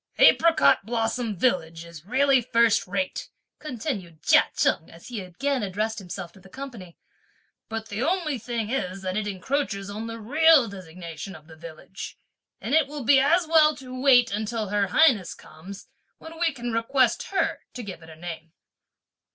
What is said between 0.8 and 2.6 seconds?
blossom village' is really